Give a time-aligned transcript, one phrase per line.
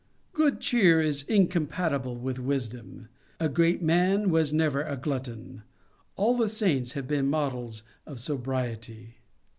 [0.33, 3.09] Good cheer is incompatible with wisdom.
[3.39, 5.61] A great man was never a glutton;
[6.15, 9.17] all the saints have been models of sobriety.